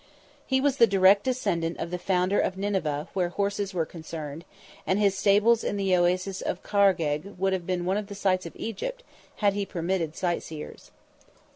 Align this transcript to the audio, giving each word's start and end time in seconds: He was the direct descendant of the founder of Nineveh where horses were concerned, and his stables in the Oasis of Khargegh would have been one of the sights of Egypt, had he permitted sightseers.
He 0.47 0.59
was 0.59 0.77
the 0.77 0.87
direct 0.87 1.25
descendant 1.25 1.77
of 1.77 1.91
the 1.91 1.99
founder 1.99 2.39
of 2.39 2.57
Nineveh 2.57 3.09
where 3.13 3.29
horses 3.29 3.71
were 3.71 3.85
concerned, 3.85 4.45
and 4.87 4.97
his 4.97 5.15
stables 5.15 5.63
in 5.63 5.77
the 5.77 5.95
Oasis 5.95 6.41
of 6.41 6.63
Khargegh 6.63 7.35
would 7.37 7.53
have 7.53 7.67
been 7.67 7.85
one 7.85 7.97
of 7.97 8.07
the 8.07 8.15
sights 8.15 8.47
of 8.47 8.55
Egypt, 8.55 9.03
had 9.35 9.53
he 9.53 9.63
permitted 9.63 10.15
sightseers. 10.15 10.89